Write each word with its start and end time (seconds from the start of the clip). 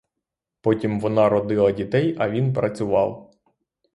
Потім 0.61 0.99
вона 0.99 1.29
родила 1.29 1.71
дітей, 1.71 2.15
а 2.19 2.29
він 2.29 2.53
працював. 2.53 3.31